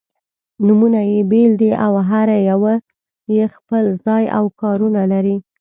[0.65, 2.73] نومونه يې بېل دي او هره یوه
[3.35, 5.35] یې خپل ځای او کار-ونه لري.